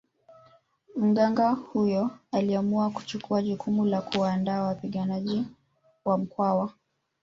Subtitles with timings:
[0.95, 5.43] Mganga huyo aliamua kuchukua jukumu la kuwaandaa wapiganaji
[6.05, 6.71] wa Mkwawa